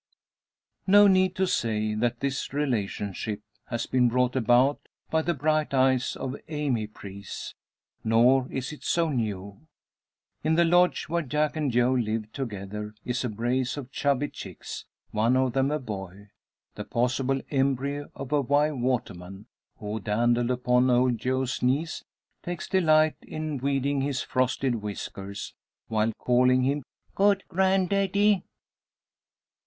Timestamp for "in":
10.43-10.55, 23.21-23.59